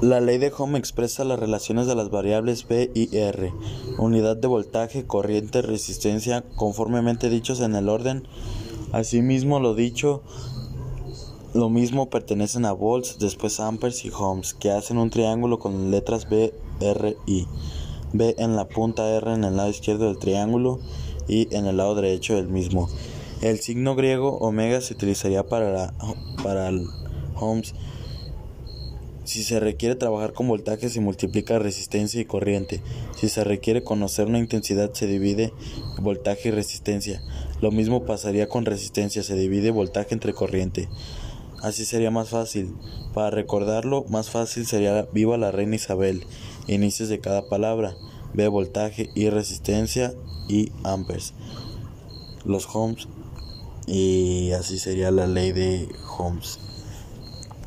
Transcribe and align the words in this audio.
La 0.00 0.22
ley 0.22 0.38
de 0.38 0.50
Ohm 0.56 0.76
expresa 0.76 1.24
las 1.24 1.38
relaciones 1.38 1.86
de 1.86 1.94
las 1.94 2.08
variables 2.08 2.64
V 2.64 2.90
y 2.94 3.14
R, 3.14 3.52
unidad 3.98 4.34
de 4.34 4.48
voltaje, 4.48 5.06
corriente, 5.06 5.60
resistencia, 5.60 6.42
conformemente 6.56 7.28
dichos 7.28 7.60
en 7.60 7.74
el 7.74 7.90
orden. 7.90 8.26
Asimismo, 8.92 9.60
lo 9.60 9.74
dicho, 9.74 10.22
lo 11.52 11.68
mismo 11.68 12.08
pertenecen 12.08 12.64
a 12.64 12.72
volts, 12.72 13.18
después 13.18 13.60
amperes 13.60 14.02
y 14.06 14.10
ohms, 14.10 14.54
que 14.54 14.70
hacen 14.70 14.96
un 14.96 15.10
triángulo 15.10 15.58
con 15.58 15.90
letras 15.90 16.30
B, 16.30 16.54
R, 16.80 17.18
I. 17.26 17.46
B 18.14 18.34
en 18.38 18.56
la 18.56 18.68
punta 18.68 19.06
R 19.06 19.34
en 19.34 19.44
el 19.44 19.58
lado 19.58 19.68
izquierdo 19.68 20.06
del 20.06 20.18
triángulo 20.18 20.80
y 21.28 21.54
en 21.54 21.66
el 21.66 21.76
lado 21.76 21.94
derecho 21.94 22.36
del 22.36 22.48
mismo. 22.48 22.88
El 23.42 23.60
signo 23.60 23.94
griego 23.96 24.38
omega 24.38 24.80
se 24.80 24.94
utilizaría 24.94 25.46
para, 25.46 25.70
la, 25.70 25.94
para 26.42 26.70
el 26.70 26.86
ohms 27.38 27.74
si 29.30 29.44
se 29.44 29.60
requiere 29.60 29.94
trabajar 29.94 30.32
con 30.32 30.48
voltaje 30.48 30.90
se 30.90 31.00
multiplica 31.00 31.60
resistencia 31.60 32.20
y 32.20 32.24
corriente. 32.24 32.82
Si 33.16 33.28
se 33.28 33.44
requiere 33.44 33.84
conocer 33.84 34.26
una 34.26 34.40
intensidad 34.40 34.92
se 34.92 35.06
divide 35.06 35.52
voltaje 36.00 36.48
y 36.48 36.50
resistencia. 36.50 37.22
Lo 37.60 37.70
mismo 37.70 38.04
pasaría 38.04 38.48
con 38.48 38.64
resistencia, 38.64 39.22
se 39.22 39.36
divide 39.36 39.70
voltaje 39.70 40.14
entre 40.14 40.34
corriente. 40.34 40.88
Así 41.62 41.84
sería 41.84 42.10
más 42.10 42.30
fácil. 42.30 42.74
Para 43.14 43.30
recordarlo, 43.30 44.04
más 44.08 44.30
fácil 44.30 44.66
sería 44.66 45.06
viva 45.12 45.38
la 45.38 45.52
reina 45.52 45.76
Isabel. 45.76 46.24
Inicios 46.66 47.08
de 47.08 47.20
cada 47.20 47.48
palabra. 47.48 47.94
ve 48.34 48.48
voltaje 48.48 49.10
y 49.14 49.30
resistencia 49.30 50.12
y 50.48 50.72
amperes. 50.82 51.34
Los 52.44 52.66
ohms 52.74 53.06
y 53.86 54.50
así 54.52 54.78
sería 54.78 55.12
la 55.12 55.28
ley 55.28 55.52
de 55.52 55.88
Ohms. 56.18 56.58